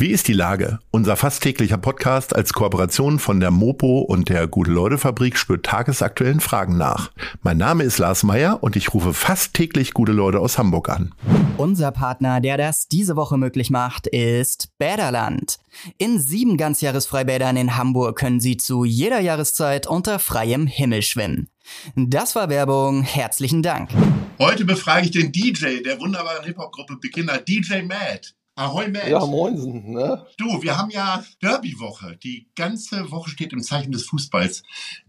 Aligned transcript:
Wie 0.00 0.12
ist 0.12 0.28
die 0.28 0.32
Lage? 0.32 0.78
Unser 0.90 1.14
fast 1.14 1.42
täglicher 1.42 1.76
Podcast 1.76 2.34
als 2.34 2.54
Kooperation 2.54 3.18
von 3.18 3.38
der 3.38 3.50
Mopo 3.50 3.98
und 3.98 4.30
der 4.30 4.48
Gute-Leute-Fabrik 4.48 5.36
spürt 5.36 5.66
tagesaktuellen 5.66 6.40
Fragen 6.40 6.78
nach. 6.78 7.10
Mein 7.42 7.58
Name 7.58 7.84
ist 7.84 7.98
Lars 7.98 8.22
Meyer 8.22 8.62
und 8.62 8.76
ich 8.76 8.94
rufe 8.94 9.12
fast 9.12 9.52
täglich 9.52 9.92
gute 9.92 10.12
Leute 10.12 10.40
aus 10.40 10.56
Hamburg 10.56 10.88
an. 10.88 11.14
Unser 11.58 11.92
Partner, 11.92 12.40
der 12.40 12.56
das 12.56 12.88
diese 12.88 13.14
Woche 13.14 13.36
möglich 13.36 13.68
macht, 13.68 14.06
ist 14.06 14.70
Bäderland. 14.78 15.58
In 15.98 16.18
sieben 16.18 16.56
Ganzjahresfreibädern 16.56 17.58
in 17.58 17.76
Hamburg 17.76 18.16
können 18.16 18.40
Sie 18.40 18.56
zu 18.56 18.86
jeder 18.86 19.20
Jahreszeit 19.20 19.86
unter 19.86 20.18
freiem 20.18 20.66
Himmel 20.66 21.02
schwimmen. 21.02 21.50
Das 21.94 22.34
war 22.34 22.48
Werbung. 22.48 23.02
Herzlichen 23.02 23.62
Dank. 23.62 23.90
Heute 24.38 24.64
befrage 24.64 25.04
ich 25.04 25.10
den 25.10 25.30
DJ 25.30 25.82
der 25.84 26.00
wunderbaren 26.00 26.46
Hip-Hop-Gruppe 26.46 26.96
Beginner, 26.96 27.36
DJ 27.36 27.82
Mad. 27.82 28.32
Ahoi, 28.60 28.88
Matt. 28.88 29.08
Ja, 29.08 29.24
moinsen, 29.24 29.92
ne? 29.92 30.26
Du, 30.36 30.62
wir 30.62 30.76
haben 30.76 30.90
ja 30.90 31.24
Derby-Woche. 31.40 32.18
Die 32.22 32.46
ganze 32.54 33.10
Woche 33.10 33.30
steht 33.30 33.54
im 33.54 33.62
Zeichen 33.62 33.90
des 33.90 34.04
Fußballs. 34.04 34.62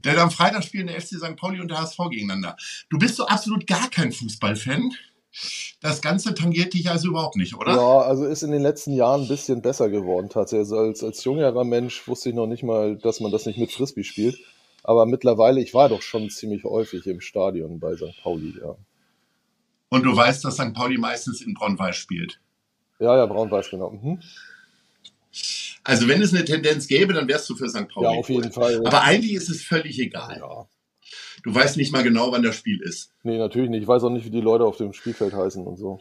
Denn 0.05 0.17
am 0.17 0.31
Freitag 0.31 0.63
spielen 0.63 0.87
der 0.87 1.01
FC 1.01 1.17
St. 1.17 1.35
Pauli 1.35 1.59
und 1.59 1.69
der 1.69 1.81
HSV 1.81 1.97
gegeneinander. 2.09 2.55
Du 2.89 2.97
bist 2.97 3.17
so 3.17 3.27
absolut 3.27 3.67
gar 3.67 3.89
kein 3.89 4.13
Fußballfan. 4.13 4.93
Das 5.81 6.01
Ganze 6.01 6.33
tangiert 6.33 6.73
dich 6.73 6.89
also 6.89 7.09
überhaupt 7.09 7.35
nicht, 7.35 7.53
oder? 7.55 7.75
Ja, 7.75 7.99
also 7.99 8.23
ist 8.23 8.43
in 8.43 8.51
den 8.51 8.61
letzten 8.61 8.93
Jahren 8.93 9.23
ein 9.23 9.27
bisschen 9.27 9.61
besser 9.61 9.89
geworden 9.89 10.29
tatsächlich. 10.29 10.71
Also 10.71 10.77
als, 10.77 11.03
als 11.03 11.23
jüngerer 11.25 11.65
Mensch 11.65 12.07
wusste 12.07 12.29
ich 12.29 12.35
noch 12.35 12.47
nicht 12.47 12.63
mal, 12.63 12.95
dass 12.95 13.19
man 13.19 13.33
das 13.33 13.45
nicht 13.45 13.59
mit 13.59 13.73
Frisbee 13.73 14.05
spielt. 14.05 14.39
Aber 14.81 15.05
mittlerweile, 15.05 15.61
ich 15.61 15.73
war 15.73 15.89
doch 15.89 16.01
schon 16.01 16.29
ziemlich 16.29 16.63
häufig 16.63 17.05
im 17.05 17.19
Stadion 17.19 17.81
bei 17.81 17.97
St. 17.97 18.15
Pauli, 18.23 18.53
ja. 18.61 18.75
Und 19.89 20.03
du 20.03 20.15
weißt, 20.15 20.45
dass 20.45 20.53
St. 20.53 20.73
Pauli 20.73 20.97
meistens 20.97 21.41
in 21.41 21.53
Braun-Weiß 21.53 21.97
spielt? 21.97 22.39
Ja, 23.01 23.17
ja, 23.17 23.25
braun-weiß, 23.25 23.71
genau. 23.71 23.89
Mhm. 23.89 24.19
Also 25.83 26.07
wenn 26.07 26.21
es 26.21 26.33
eine 26.33 26.45
Tendenz 26.45 26.87
gäbe, 26.87 27.13
dann 27.13 27.27
wärst 27.27 27.49
du 27.49 27.55
für 27.55 27.67
St. 27.67 27.87
Pauli. 27.89 28.05
Ja, 28.05 28.19
auf 28.19 28.29
jeden 28.29 28.51
Fall. 28.51 28.85
Aber 28.85 29.01
eigentlich 29.01 29.33
ist 29.33 29.49
es 29.49 29.63
völlig 29.63 29.99
egal. 29.99 30.37
Ja. 30.39 30.67
Du 31.43 31.55
weißt 31.55 31.77
nicht 31.77 31.91
mal 31.91 32.03
genau, 32.03 32.31
wann 32.31 32.43
das 32.43 32.55
Spiel 32.55 32.79
ist. 32.81 33.11
Nee, 33.23 33.39
natürlich 33.39 33.71
nicht. 33.71 33.81
Ich 33.81 33.87
weiß 33.87 34.03
auch 34.03 34.11
nicht, 34.11 34.25
wie 34.25 34.29
die 34.29 34.41
Leute 34.41 34.65
auf 34.65 34.77
dem 34.77 34.93
Spielfeld 34.93 35.33
heißen 35.33 35.65
und 35.65 35.77
so. 35.77 35.99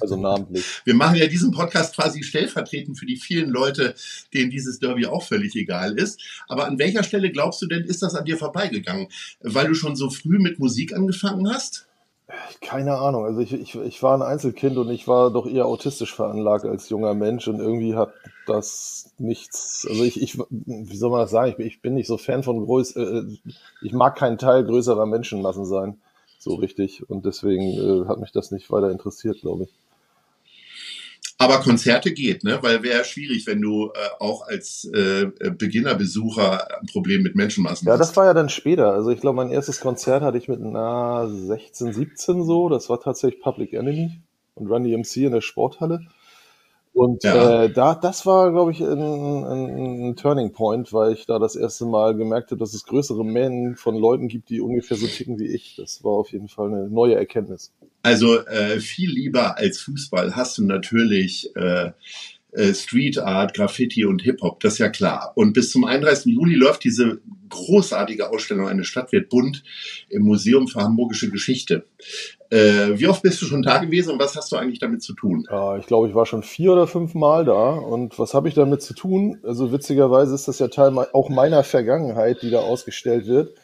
Also 0.00 0.16
namentlich. 0.20 0.64
Wir 0.84 0.94
machen 0.94 1.16
ja 1.16 1.28
diesen 1.28 1.52
Podcast 1.52 1.94
quasi 1.94 2.24
stellvertretend 2.24 2.98
für 2.98 3.06
die 3.06 3.16
vielen 3.16 3.50
Leute, 3.50 3.94
denen 4.34 4.50
dieses 4.50 4.80
Derby 4.80 5.06
auch 5.06 5.22
völlig 5.22 5.54
egal 5.54 5.96
ist. 5.96 6.20
Aber 6.48 6.66
an 6.66 6.80
welcher 6.80 7.04
Stelle 7.04 7.30
glaubst 7.30 7.62
du 7.62 7.66
denn, 7.66 7.84
ist 7.84 8.02
das 8.02 8.16
an 8.16 8.24
dir 8.24 8.36
vorbeigegangen? 8.36 9.06
Weil 9.40 9.68
du 9.68 9.74
schon 9.74 9.94
so 9.94 10.10
früh 10.10 10.40
mit 10.40 10.58
Musik 10.58 10.92
angefangen 10.92 11.48
hast? 11.48 11.86
Keine 12.60 12.98
Ahnung. 12.98 13.24
Also 13.24 13.40
ich, 13.40 13.52
ich, 13.52 13.76
ich 13.76 14.02
war 14.02 14.16
ein 14.16 14.22
Einzelkind 14.22 14.76
und 14.78 14.90
ich 14.90 15.06
war 15.06 15.30
doch 15.30 15.46
eher 15.46 15.66
autistisch 15.66 16.14
veranlagt 16.14 16.64
als 16.64 16.88
junger 16.88 17.14
Mensch 17.14 17.46
und 17.46 17.60
irgendwie 17.60 17.94
hat 17.94 18.12
das 18.46 19.12
nichts. 19.18 19.86
Also 19.88 20.02
ich, 20.02 20.20
ich 20.20 20.38
wie 20.50 20.96
soll 20.96 21.10
man 21.10 21.20
das 21.20 21.30
sagen? 21.30 21.50
Ich, 21.50 21.56
bin, 21.56 21.66
ich 21.66 21.80
bin 21.82 21.94
nicht 21.94 22.08
so 22.08 22.18
Fan 22.18 22.42
von 22.42 22.64
groß. 22.64 22.96
Äh, 22.96 23.22
ich 23.82 23.92
mag 23.92 24.16
keinen 24.16 24.38
Teil 24.38 24.64
größerer 24.64 25.06
Menschenmassen 25.06 25.64
sein, 25.66 26.00
so 26.38 26.54
richtig. 26.54 27.08
Und 27.08 27.26
deswegen 27.26 27.62
äh, 27.62 28.08
hat 28.08 28.18
mich 28.18 28.32
das 28.32 28.50
nicht 28.50 28.70
weiter 28.72 28.90
interessiert, 28.90 29.40
glaube 29.40 29.64
ich. 29.64 29.70
Aber 31.38 31.60
Konzerte 31.60 32.12
geht, 32.12 32.44
ne? 32.44 32.58
Weil 32.62 32.82
wäre 32.82 33.04
schwierig, 33.04 33.46
wenn 33.46 33.60
du 33.60 33.88
äh, 33.88 33.90
auch 34.20 34.46
als 34.46 34.84
äh, 34.94 35.26
Beginnerbesucher 35.50 36.80
ein 36.80 36.86
Problem 36.86 37.22
mit 37.22 37.34
Menschenmassen 37.36 37.86
Ja, 37.86 37.92
hast. 37.92 38.00
das 38.00 38.16
war 38.16 38.24
ja 38.24 38.34
dann 38.34 38.48
später. 38.48 38.92
Also 38.92 39.10
ich 39.10 39.20
glaube, 39.20 39.36
mein 39.36 39.50
erstes 39.50 39.80
Konzert 39.80 40.22
hatte 40.22 40.38
ich 40.38 40.48
mit 40.48 40.60
na 40.62 41.28
16, 41.28 41.92
17 41.92 42.42
so. 42.44 42.68
Das 42.70 42.88
war 42.88 43.00
tatsächlich 43.00 43.42
Public 43.42 43.74
Enemy 43.74 44.12
und 44.54 44.68
Run 44.70 44.84
DMC 44.84 45.16
in 45.26 45.32
der 45.32 45.42
Sporthalle. 45.42 46.00
Und 46.96 47.24
Ja. 47.24 47.64
äh, 47.64 47.70
da, 47.70 47.94
das 47.94 48.24
war, 48.24 48.50
glaube 48.52 48.72
ich, 48.72 48.80
ein, 48.80 48.88
ein, 48.88 50.08
ein 50.08 50.16
Turning 50.16 50.52
Point, 50.52 50.94
weil 50.94 51.12
ich 51.12 51.26
da 51.26 51.38
das 51.38 51.54
erste 51.54 51.84
Mal 51.84 52.16
gemerkt 52.16 52.52
habe, 52.52 52.58
dass 52.58 52.72
es 52.72 52.86
größere 52.86 53.22
Mengen 53.22 53.76
von 53.76 53.96
Leuten 53.96 54.28
gibt, 54.28 54.48
die 54.48 54.62
ungefähr 54.62 54.96
so 54.96 55.06
ticken 55.06 55.38
wie 55.38 55.46
ich. 55.54 55.74
Das 55.76 56.02
war 56.04 56.12
auf 56.12 56.32
jeden 56.32 56.48
Fall 56.48 56.68
eine 56.72 56.88
neue 56.88 57.14
Erkenntnis. 57.14 57.70
Also 58.02 58.38
äh, 58.46 58.80
viel 58.80 59.10
lieber 59.10 59.58
als 59.58 59.78
Fußball 59.80 60.36
hast 60.36 60.56
du 60.56 60.64
natürlich 60.64 61.50
äh, 61.54 61.90
äh, 62.52 62.72
Street 62.72 63.18
Art, 63.18 63.52
Graffiti 63.54 64.06
und 64.06 64.22
Hip-Hop, 64.22 64.60
das 64.60 64.74
ist 64.74 64.78
ja 64.78 64.88
klar. 64.88 65.32
Und 65.34 65.52
bis 65.52 65.70
zum 65.72 65.84
31. 65.84 66.32
Juli 66.32 66.54
läuft 66.54 66.82
diese 66.84 67.20
großartige 67.48 68.30
Ausstellung 68.30 68.68
Eine 68.68 68.84
Stadt 68.84 69.12
wird 69.12 69.28
bunt 69.28 69.62
im 70.08 70.22
Museum 70.22 70.68
für 70.68 70.80
Hamburgische 70.80 71.30
Geschichte. 71.30 71.84
Äh, 72.50 72.98
wie 72.98 73.08
oft 73.08 73.22
bist 73.22 73.42
du 73.42 73.46
schon 73.46 73.62
da 73.62 73.78
gewesen 73.78 74.12
und 74.12 74.20
was 74.20 74.36
hast 74.36 74.52
du 74.52 74.56
eigentlich 74.56 74.78
damit 74.78 75.02
zu 75.02 75.14
tun? 75.14 75.46
Ja, 75.50 75.76
ich 75.76 75.86
glaube, 75.86 76.08
ich 76.08 76.14
war 76.14 76.26
schon 76.26 76.42
vier 76.42 76.72
oder 76.72 76.86
fünf 76.86 77.14
Mal 77.14 77.44
da. 77.44 77.70
Und 77.70 78.18
was 78.18 78.34
habe 78.34 78.48
ich 78.48 78.54
damit 78.54 78.82
zu 78.82 78.94
tun? 78.94 79.38
Also 79.42 79.72
witzigerweise 79.72 80.34
ist 80.34 80.46
das 80.46 80.58
ja 80.58 80.68
Teil 80.68 80.96
auch 81.12 81.28
meiner 81.28 81.64
Vergangenheit, 81.64 82.42
die 82.42 82.50
da 82.50 82.60
ausgestellt 82.60 83.26
wird. 83.26 83.54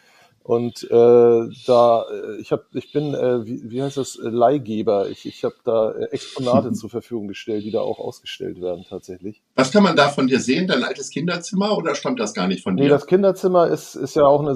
Und 0.45 0.83
äh, 0.91 1.49
da, 1.67 2.05
äh, 2.11 2.41
ich 2.41 2.51
habe, 2.51 2.65
ich 2.73 2.93
bin, 2.93 3.15
äh, 3.15 3.47
wie, 3.47 3.71
wie 3.71 3.81
heißt 3.81 3.97
das, 3.97 4.17
äh, 4.17 4.29
Leihgeber. 4.29 5.09
Ich, 5.09 5.25
ich 5.25 5.45
habe 5.45 5.55
da 5.65 5.93
äh, 5.93 6.07
Exponate 6.07 6.73
zur 6.73 6.91
Verfügung 6.91 7.29
gestellt, 7.29 7.65
die 7.65 7.71
da 7.71 7.81
auch 7.81 8.01
ausgestellt 8.01 8.61
werden 8.61 8.85
tatsächlich. 8.89 9.41
Was 9.55 9.71
kann 9.71 9.85
man 9.85 9.95
da 9.95 10.09
von 10.09 10.27
dir 10.27 10.41
sehen? 10.41 10.67
Dein 10.67 10.83
altes 10.83 11.11
Kinderzimmer 11.11 11.77
oder 11.77 11.95
stammt 11.95 12.19
das 12.19 12.35
gar 12.35 12.49
nicht 12.49 12.65
von 12.65 12.75
Nee, 12.75 12.83
dir? 12.83 12.89
das 12.89 13.07
Kinderzimmer 13.07 13.69
ist, 13.69 13.95
ist 13.95 14.17
ja 14.17 14.25
auch 14.25 14.41
eine, 14.41 14.51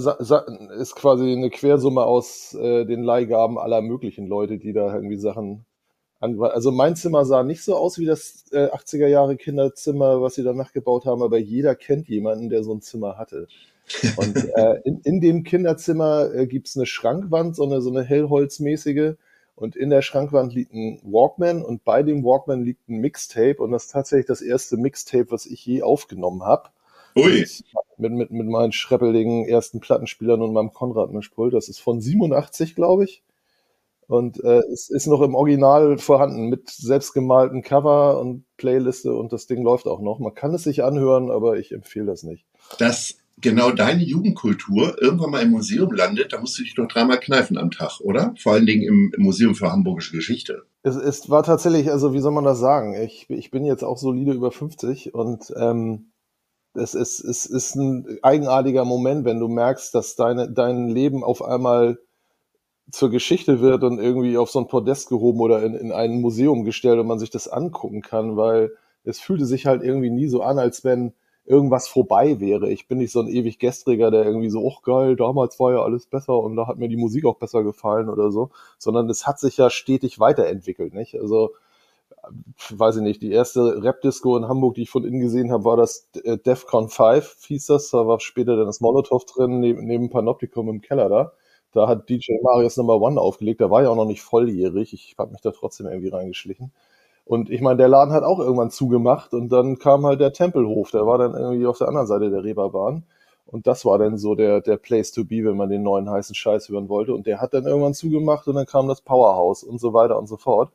ist 0.80 0.96
quasi 0.96 1.30
eine 1.30 1.50
Quersumme 1.50 2.02
aus 2.02 2.54
äh, 2.54 2.84
den 2.84 3.04
Leihgaben 3.04 3.56
aller 3.56 3.80
möglichen 3.80 4.26
Leute, 4.26 4.58
die 4.58 4.72
da 4.72 4.92
irgendwie 4.92 5.18
Sachen 5.18 5.66
also 6.18 6.72
mein 6.72 6.96
Zimmer 6.96 7.24
sah 7.26 7.42
nicht 7.42 7.62
so 7.62 7.76
aus 7.76 7.98
wie 7.98 8.06
das 8.06 8.46
äh, 8.50 8.68
80er 8.68 9.06
Jahre 9.06 9.36
Kinderzimmer, 9.36 10.22
was 10.22 10.34
sie 10.34 10.42
danach 10.42 10.72
gebaut 10.72 11.04
haben, 11.04 11.22
aber 11.22 11.38
jeder 11.38 11.74
kennt 11.74 12.08
jemanden, 12.08 12.48
der 12.48 12.64
so 12.64 12.72
ein 12.72 12.80
Zimmer 12.80 13.18
hatte. 13.18 13.48
Und 14.16 14.36
äh, 14.36 14.80
in, 14.84 15.00
in 15.00 15.20
dem 15.20 15.44
Kinderzimmer 15.44 16.34
äh, 16.34 16.46
gibt's 16.46 16.76
eine 16.76 16.86
Schrankwand, 16.86 17.56
so 17.56 17.64
eine, 17.64 17.80
so 17.80 17.90
eine 17.90 18.02
hellholzmäßige. 18.02 19.14
Und 19.54 19.74
in 19.74 19.88
der 19.88 20.02
Schrankwand 20.02 20.52
liegt 20.52 20.74
ein 20.74 21.00
Walkman 21.02 21.62
und 21.62 21.82
bei 21.84 22.02
dem 22.02 22.24
Walkman 22.24 22.62
liegt 22.62 22.88
ein 22.88 22.98
Mixtape. 22.98 23.56
Und 23.58 23.72
das 23.72 23.86
ist 23.86 23.92
tatsächlich 23.92 24.26
das 24.26 24.42
erste 24.42 24.76
Mixtape, 24.76 25.30
was 25.30 25.46
ich 25.46 25.64
je 25.64 25.82
aufgenommen 25.82 26.42
habe. 26.42 26.68
Ui, 27.16 27.46
Mit, 27.96 28.12
mit, 28.12 28.30
mit 28.30 28.46
meinen 28.46 28.72
schreppeligen 28.72 29.46
ersten 29.46 29.80
Plattenspielern 29.80 30.42
und 30.42 30.52
meinem 30.52 30.74
Konrad-Mischpult. 30.74 31.54
Das 31.54 31.68
ist 31.68 31.78
von 31.78 32.02
87, 32.02 32.74
glaube 32.74 33.04
ich. 33.04 33.22
Und 34.08 34.42
äh, 34.44 34.60
es 34.72 34.88
ist 34.88 35.06
noch 35.06 35.22
im 35.22 35.34
Original 35.34 35.98
vorhanden 35.98 36.48
mit 36.48 36.68
selbstgemalten 36.70 37.62
Cover 37.62 38.20
und 38.20 38.44
Playliste 38.56 39.14
und 39.14 39.32
das 39.32 39.46
Ding 39.46 39.62
läuft 39.62 39.86
auch 39.86 40.00
noch. 40.00 40.20
Man 40.20 40.34
kann 40.34 40.54
es 40.54 40.62
sich 40.62 40.84
anhören, 40.84 41.30
aber 41.30 41.56
ich 41.56 41.72
empfehle 41.72 42.06
das 42.06 42.22
nicht. 42.22 42.44
dass 42.78 43.16
genau 43.38 43.70
deine 43.70 44.02
Jugendkultur 44.02 45.00
irgendwann 45.00 45.30
mal 45.30 45.42
im 45.42 45.50
Museum 45.50 45.92
landet, 45.92 46.32
da 46.32 46.40
musst 46.40 46.58
du 46.58 46.62
dich 46.62 46.74
doch 46.74 46.88
dreimal 46.88 47.20
kneifen 47.20 47.58
am 47.58 47.70
Tag, 47.70 48.00
oder? 48.00 48.34
Vor 48.38 48.52
allen 48.52 48.66
Dingen 48.66 48.82
im, 48.82 49.12
Museum 49.22 49.54
für 49.54 49.70
Hamburgische 49.70 50.16
Geschichte. 50.16 50.64
Es, 50.82 50.96
es 50.96 51.28
war 51.28 51.42
tatsächlich, 51.42 51.90
also 51.90 52.14
wie 52.14 52.20
soll 52.20 52.32
man 52.32 52.44
das 52.44 52.58
sagen? 52.58 52.94
Ich, 52.94 53.28
ich 53.28 53.50
bin 53.50 53.64
jetzt 53.64 53.84
auch 53.84 53.98
solide 53.98 54.32
über 54.32 54.50
50 54.50 55.14
und 55.14 55.52
ähm, 55.56 56.12
es 56.74 56.94
ist, 56.94 57.20
es 57.20 57.46
ist 57.46 57.74
ein 57.74 58.18
eigenartiger 58.22 58.84
Moment, 58.84 59.24
wenn 59.24 59.40
du 59.40 59.48
merkst, 59.48 59.94
dass 59.94 60.16
deine, 60.16 60.50
dein 60.50 60.88
Leben 60.88 61.24
auf 61.24 61.42
einmal 61.42 61.98
zur 62.90 63.10
Geschichte 63.10 63.60
wird 63.60 63.82
und 63.82 63.98
irgendwie 63.98 64.38
auf 64.38 64.50
so 64.50 64.60
ein 64.60 64.68
Podest 64.68 65.08
gehoben 65.08 65.40
oder 65.40 65.62
in, 65.62 65.74
in 65.74 65.92
ein 65.92 66.20
Museum 66.20 66.64
gestellt 66.64 66.98
und 67.00 67.06
man 67.06 67.18
sich 67.18 67.30
das 67.30 67.48
angucken 67.48 68.00
kann, 68.00 68.36
weil 68.36 68.70
es 69.04 69.18
fühlte 69.18 69.44
sich 69.44 69.66
halt 69.66 69.82
irgendwie 69.82 70.10
nie 70.10 70.28
so 70.28 70.42
an, 70.42 70.58
als 70.58 70.84
wenn 70.84 71.12
irgendwas 71.46 71.88
vorbei 71.88 72.40
wäre. 72.40 72.70
Ich 72.70 72.88
bin 72.88 72.98
nicht 72.98 73.12
so 73.12 73.20
ein 73.20 73.28
ewig 73.28 73.58
Gestriger, 73.58 74.10
der 74.10 74.24
irgendwie 74.24 74.50
so, 74.50 74.68
ach 74.70 74.82
geil, 74.82 75.16
damals 75.16 75.58
war 75.60 75.72
ja 75.72 75.82
alles 75.82 76.06
besser 76.06 76.38
und 76.40 76.56
da 76.56 76.66
hat 76.66 76.78
mir 76.78 76.88
die 76.88 76.96
Musik 76.96 77.24
auch 77.26 77.36
besser 77.38 77.62
gefallen 77.64 78.08
oder 78.08 78.30
so, 78.32 78.50
sondern 78.78 79.08
es 79.10 79.26
hat 79.26 79.38
sich 79.40 79.56
ja 79.56 79.70
stetig 79.70 80.18
weiterentwickelt, 80.20 80.94
nicht? 80.94 81.14
Also, 81.20 81.52
weiß 82.70 82.96
ich 82.96 83.02
nicht, 83.02 83.22
die 83.22 83.30
erste 83.32 83.82
Rap-Disco 83.82 84.36
in 84.36 84.48
Hamburg, 84.48 84.74
die 84.74 84.82
ich 84.82 84.90
von 84.90 85.04
innen 85.04 85.20
gesehen 85.20 85.52
habe, 85.52 85.64
war 85.64 85.76
das 85.76 86.08
äh, 86.24 86.38
Defcon 86.38 86.88
5, 86.88 87.36
hieß 87.46 87.66
das, 87.66 87.90
da 87.90 88.06
war 88.06 88.20
später 88.20 88.56
dann 88.56 88.66
das 88.66 88.80
Molotow 88.80 89.24
drin, 89.24 89.60
neben, 89.60 89.84
neben 89.86 90.10
Panoptikum 90.10 90.68
im 90.68 90.80
Keller 90.80 91.08
da. 91.08 91.32
Da 91.72 91.88
hat 91.88 92.08
DJ 92.08 92.32
Marius 92.42 92.76
Number 92.78 93.00
One 93.00 93.20
aufgelegt, 93.20 93.60
da 93.60 93.70
war 93.70 93.82
ja 93.82 93.90
auch 93.90 93.96
noch 93.96 94.06
nicht 94.06 94.22
volljährig, 94.22 94.92
ich 94.94 95.14
habe 95.18 95.32
mich 95.32 95.40
da 95.42 95.50
trotzdem 95.52 95.86
irgendwie 95.86 96.08
reingeschlichen. 96.08 96.72
Und 97.26 97.50
ich 97.50 97.60
meine, 97.60 97.76
der 97.76 97.88
Laden 97.88 98.14
hat 98.14 98.22
auch 98.22 98.38
irgendwann 98.38 98.70
zugemacht 98.70 99.34
und 99.34 99.50
dann 99.50 99.78
kam 99.78 100.06
halt 100.06 100.20
der 100.20 100.32
Tempelhof, 100.32 100.92
der 100.92 101.06
war 101.06 101.18
dann 101.18 101.34
irgendwie 101.34 101.66
auf 101.66 101.78
der 101.78 101.88
anderen 101.88 102.06
Seite 102.06 102.30
der 102.30 102.44
Reeperbahn. 102.44 103.04
Und 103.46 103.66
das 103.66 103.84
war 103.84 103.98
dann 103.98 104.16
so 104.18 104.34
der, 104.34 104.60
der 104.60 104.76
Place 104.76 105.12
to 105.12 105.24
be, 105.24 105.44
wenn 105.44 105.56
man 105.56 105.68
den 105.68 105.82
neuen 105.82 106.10
heißen 106.10 106.34
Scheiß 106.34 106.68
hören 106.68 106.88
wollte. 106.88 107.14
Und 107.14 107.26
der 107.26 107.40
hat 107.40 107.54
dann 107.54 107.64
irgendwann 107.66 107.94
zugemacht 107.94 108.46
und 108.48 108.54
dann 108.56 108.66
kam 108.66 108.88
das 108.88 109.00
Powerhouse 109.02 109.64
und 109.64 109.80
so 109.80 109.92
weiter 109.92 110.18
und 110.18 110.28
so 110.28 110.36
fort. 110.36 110.70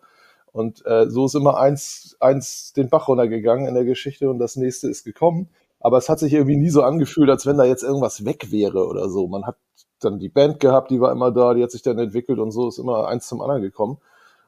Und 0.53 0.85
äh, 0.85 1.09
so 1.09 1.25
ist 1.25 1.35
immer 1.35 1.57
eins, 1.57 2.17
eins 2.19 2.73
den 2.73 2.89
Bach 2.89 3.07
runtergegangen 3.07 3.67
in 3.67 3.73
der 3.73 3.85
Geschichte 3.85 4.29
und 4.29 4.39
das 4.39 4.57
nächste 4.57 4.89
ist 4.89 5.05
gekommen. 5.05 5.49
aber 5.81 5.97
es 5.97 6.09
hat 6.09 6.19
sich 6.19 6.33
irgendwie 6.33 6.57
nie 6.57 6.69
so 6.69 6.83
angefühlt, 6.83 7.29
als 7.29 7.45
wenn 7.45 7.57
da 7.57 7.65
jetzt 7.65 7.83
irgendwas 7.83 8.25
weg 8.25 8.51
wäre 8.51 8.87
oder 8.87 9.09
so. 9.09 9.27
Man 9.27 9.45
hat 9.45 9.57
dann 9.99 10.19
die 10.19 10.29
Band 10.29 10.59
gehabt, 10.59 10.91
die 10.91 11.01
war 11.01 11.11
immer 11.11 11.31
da, 11.31 11.53
die 11.53 11.63
hat 11.63 11.71
sich 11.71 11.81
dann 11.81 11.99
entwickelt 11.99 12.39
und 12.39 12.51
so 12.51 12.67
ist 12.69 12.79
immer 12.79 13.07
eins 13.07 13.27
zum 13.27 13.41
anderen 13.41 13.61
gekommen. 13.61 13.97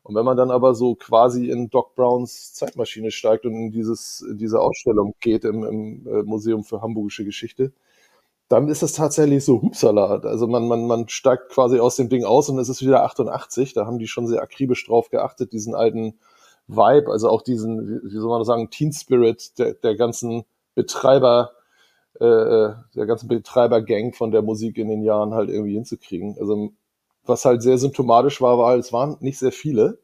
Und 0.03 0.15
wenn 0.15 0.25
man 0.25 0.35
dann 0.37 0.51
aber 0.51 0.75
so 0.75 0.95
quasi 0.95 1.49
in 1.49 1.69
Doc 1.69 1.95
Browns 1.95 2.53
Zeitmaschine 2.53 3.11
steigt 3.11 3.45
und 3.45 3.53
in 3.53 3.71
dieses, 3.71 4.25
diese 4.33 4.59
Ausstellung 4.59 5.15
geht 5.21 5.45
im, 5.45 5.63
im 5.63 6.07
äh, 6.07 6.23
Museum 6.23 6.63
für 6.63 6.81
Hamburgische 6.81 7.23
Geschichte, 7.23 7.71
dann 8.49 8.67
ist 8.67 8.83
es 8.83 8.93
tatsächlich 8.93 9.45
so 9.45 9.61
Hupsalat. 9.61 10.25
Also 10.25 10.47
man, 10.47 10.67
man, 10.67 10.85
man 10.87 11.07
steigt 11.09 11.49
quasi 11.49 11.79
aus 11.79 11.95
dem 11.95 12.09
Ding 12.09 12.25
aus 12.25 12.49
und 12.49 12.59
es 12.59 12.69
ist 12.69 12.81
wieder 12.81 13.03
88. 13.03 13.73
Da 13.73 13.85
haben 13.85 13.97
die 13.97 14.07
schon 14.07 14.27
sehr 14.27 14.41
akribisch 14.41 14.85
drauf 14.85 15.09
geachtet, 15.09 15.53
diesen 15.53 15.73
alten 15.73 16.19
Vibe, 16.67 17.11
also 17.11 17.29
auch 17.29 17.41
diesen, 17.41 18.01
wie 18.03 18.17
soll 18.17 18.29
man 18.29 18.39
das 18.39 18.47
sagen, 18.47 18.69
Teen 18.69 18.93
Spirit 18.93 19.57
der, 19.57 19.73
der 19.73 19.95
ganzen 19.95 20.43
Betreiber, 20.75 21.51
äh, 22.19 22.25
äh, 22.25 22.73
der 22.95 23.05
ganzen 23.05 23.27
Betreibergang 23.27 24.13
von 24.13 24.31
der 24.31 24.41
Musik 24.41 24.77
in 24.77 24.89
den 24.89 25.01
Jahren 25.01 25.33
halt 25.33 25.49
irgendwie 25.49 25.73
hinzukriegen. 25.73 26.37
Also 26.39 26.73
was 27.25 27.45
halt 27.45 27.61
sehr 27.61 27.77
symptomatisch 27.77 28.41
war, 28.41 28.57
war, 28.57 28.75
es 28.75 28.93
waren 28.93 29.17
nicht 29.19 29.39
sehr 29.39 29.51
viele. 29.51 29.99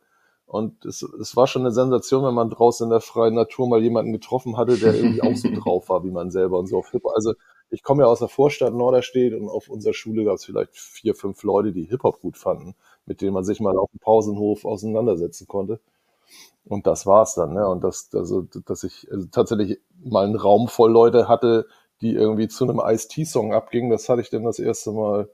Und 0.45 0.83
es, 0.85 1.03
es 1.03 1.35
war 1.35 1.45
schon 1.45 1.61
eine 1.61 1.71
Sensation, 1.71 2.23
wenn 2.23 2.33
man 2.33 2.49
draußen 2.49 2.85
in 2.85 2.89
der 2.89 3.01
freien 3.01 3.35
Natur 3.35 3.67
mal 3.67 3.83
jemanden 3.83 4.13
getroffen 4.13 4.57
hatte, 4.57 4.77
der 4.77 4.95
irgendwie 4.95 5.21
auch 5.21 5.35
so 5.35 5.49
drauf 5.63 5.89
war 5.89 6.03
wie 6.03 6.11
man 6.11 6.31
selber 6.31 6.57
und 6.57 6.67
so 6.67 6.79
auf 6.79 6.89
Hip. 6.91 7.05
Also 7.13 7.33
ich 7.69 7.83
komme 7.83 8.03
ja 8.03 8.09
aus 8.09 8.19
der 8.19 8.29
Vorstadt 8.29 8.73
Norderstedt 8.73 9.33
und 9.33 9.47
auf 9.47 9.69
unserer 9.69 9.93
Schule 9.93 10.23
gab 10.23 10.35
es 10.35 10.45
vielleicht 10.45 10.75
vier, 10.75 11.13
fünf 11.13 11.43
Leute, 11.43 11.71
die 11.71 11.83
Hip-Hop 11.83 12.19
gut 12.19 12.37
fanden, 12.37 12.75
mit 13.05 13.21
denen 13.21 13.33
man 13.33 13.43
sich 13.43 13.59
mal 13.59 13.77
auf 13.77 13.91
dem 13.91 13.99
Pausenhof 13.99 14.65
auseinandersetzen 14.65 15.47
konnte. 15.47 15.79
Und 16.65 16.87
das 16.87 17.05
war's 17.05 17.35
dann, 17.35 17.53
ne? 17.53 17.67
Und 17.67 17.83
das, 17.83 18.09
also, 18.13 18.41
dass 18.41 18.83
ich 18.83 19.07
also 19.11 19.27
tatsächlich 19.31 19.79
mal 20.03 20.25
einen 20.25 20.35
Raum 20.35 20.67
voll 20.67 20.91
Leute 20.91 21.27
hatte, 21.27 21.67
die 22.01 22.13
irgendwie 22.13 22.47
zu 22.47 22.63
einem 22.63 22.81
Ice-T-Song 22.83 23.53
abgingen, 23.53 23.89
das 23.89 24.09
hatte 24.09 24.21
ich 24.21 24.29
denn 24.29 24.43
das 24.43 24.59
erste 24.59 24.91
Mal 24.91 25.29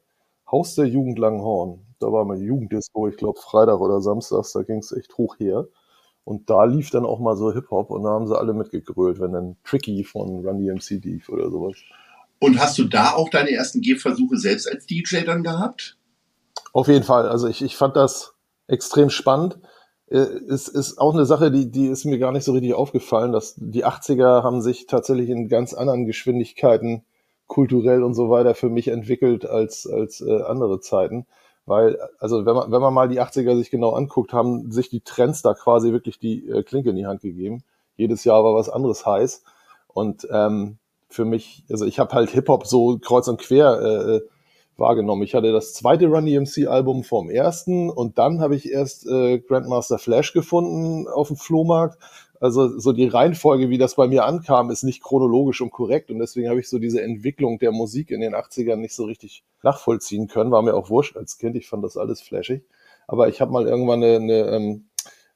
Haus 0.50 0.76
der 0.76 0.86
Jugend 0.86 1.20
Langhorn. 1.20 1.86
Da 2.00 2.12
war 2.12 2.26
mal 2.26 2.42
Jugenddisco, 2.42 3.08
ich 3.08 3.18
glaube 3.18 3.40
Freitag 3.40 3.80
oder 3.80 4.02
Samstags, 4.02 4.54
da 4.54 4.64
ging's 4.64 4.92
echt 4.92 5.18
hoch 5.18 5.38
her. 5.40 5.68
Und 6.24 6.50
da 6.50 6.66
lief 6.66 6.90
dann 6.90 7.06
auch 7.06 7.20
mal 7.20 7.38
so 7.38 7.54
Hip-Hop 7.54 7.92
und 7.92 8.04
da 8.04 8.10
haben 8.10 8.28
sie 8.28 8.38
alle 8.38 8.54
mitgegrölt, 8.54 9.20
wenn 9.20 9.32
dann 9.32 9.58
Tricky 9.64 10.04
von 10.04 10.46
Run 10.46 10.60
DMC 10.60 11.04
lief 11.04 11.30
oder 11.30 11.52
sowas. 11.52 11.76
Und 12.40 12.60
hast 12.60 12.78
du 12.78 12.86
da 12.86 13.14
auch 13.14 13.30
deine 13.30 13.52
ersten 13.52 13.82
Gehversuche 13.82 14.38
selbst 14.38 14.70
als 14.70 14.86
DJ 14.86 15.22
dann 15.24 15.44
gehabt? 15.44 15.98
Auf 16.74 16.88
jeden 16.88 17.04
Fall. 17.04 17.30
Also 17.30 17.48
ich, 17.48 17.62
ich 17.62 17.76
fand 17.76 17.96
das 17.96 18.34
extrem 18.68 19.10
spannend. 19.10 19.60
Äh, 20.08 20.18
es 20.18 20.68
ist 20.68 20.98
auch 20.98 21.14
eine 21.14 21.26
Sache, 21.26 21.52
die, 21.52 21.72
die 21.72 21.88
ist 21.88 22.06
mir 22.06 22.20
gar 22.20 22.32
nicht 22.32 22.44
so 22.44 22.54
richtig 22.54 22.74
aufgefallen, 22.74 23.32
dass 23.32 23.56
die 23.58 23.86
80er 23.86 24.44
haben 24.44 24.62
sich 24.62 24.88
tatsächlich 24.88 25.30
in 25.30 25.48
ganz 25.48 25.74
anderen 25.74 26.06
Geschwindigkeiten 26.06 27.06
kulturell 27.56 28.04
und 28.04 28.16
so 28.16 28.30
weiter 28.30 28.54
für 28.54 28.68
mich 28.70 28.90
entwickelt 28.90 29.46
als, 29.46 29.88
als 29.88 30.20
äh, 30.20 30.42
andere 30.42 30.82
Zeiten. 30.82 31.26
Weil, 31.66 31.98
also 32.20 32.46
wenn 32.46 32.54
man, 32.54 32.70
wenn 32.70 32.82
man 32.82 32.94
mal 32.94 33.08
die 33.08 33.22
80er 33.22 33.56
sich 33.56 33.72
genau 33.72 33.92
anguckt, 33.92 34.34
haben 34.34 34.74
sich 34.74 34.90
die 34.90 35.00
Trends 35.00 35.42
da 35.42 35.54
quasi 35.54 35.94
wirklich 35.94 36.20
die 36.20 36.46
äh, 36.50 36.64
Klinke 36.64 36.90
in 36.90 36.98
die 36.98 37.06
Hand 37.06 37.22
gegeben. 37.22 37.64
Jedes 37.96 38.26
Jahr 38.26 38.44
war 38.44 38.54
was 38.56 38.68
anderes 38.68 39.06
heiß. 39.06 39.42
Und 39.88 40.28
ähm, 40.32 40.80
für 41.08 41.24
mich, 41.24 41.64
also 41.70 41.86
ich 41.86 41.98
habe 41.98 42.14
halt 42.14 42.30
Hip-Hop 42.32 42.68
so 42.68 43.00
kreuz 43.00 43.30
und 43.30 43.40
quer 43.40 43.80
äh, 43.82 44.22
wahrgenommen. 44.76 45.24
Ich 45.24 45.34
hatte 45.34 45.54
das 45.54 45.74
zweite 45.74 46.08
Run 46.08 46.26
DMC-Album 46.26 47.06
vom 47.06 47.30
ersten 47.30 47.90
und 47.90 48.18
dann 48.18 48.42
habe 48.42 48.58
ich 48.58 48.70
erst 48.70 49.08
äh, 49.08 49.40
Grandmaster 49.40 49.98
Flash 49.98 50.34
gefunden 50.34 51.08
auf 51.08 51.30
dem 51.30 51.38
Flohmarkt. 51.38 51.98
Also 52.40 52.80
so 52.80 52.92
die 52.92 53.08
Reihenfolge, 53.08 53.70
wie 53.70 53.78
das 53.78 53.96
bei 53.96 54.08
mir 54.08 54.26
ankam, 54.26 54.70
ist 54.70 54.84
nicht 54.84 55.02
chronologisch 55.02 55.62
und 55.62 55.72
korrekt 55.72 56.12
und 56.12 56.20
deswegen 56.20 56.50
habe 56.50 56.60
ich 56.60 56.70
so 56.70 56.80
diese 56.80 57.02
Entwicklung 57.02 57.60
der 57.60 57.72
Musik 57.72 58.12
in 58.12 58.22
den 58.22 58.36
80ern 58.36 58.78
nicht 58.78 58.94
so 58.94 59.06
richtig 59.06 59.44
nachvollziehen 59.64 60.28
können. 60.28 60.52
War 60.52 60.62
mir 60.62 60.76
auch 60.76 60.90
wurscht 60.90 61.18
als 61.18 61.38
Kind, 61.38 61.56
ich 61.56 61.68
fand 61.68 61.84
das 61.84 61.98
alles 61.98 62.22
flashig. 62.22 62.64
Aber 63.08 63.30
ich 63.30 63.40
habe 63.42 63.52
mal 63.52 63.68
irgendwann 63.68 64.04
eine, 64.04 64.16
eine 64.16 64.34
ähm, 64.50 64.86